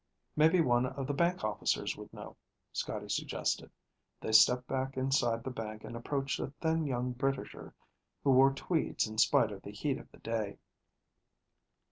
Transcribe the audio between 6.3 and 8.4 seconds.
a thin young Britisher who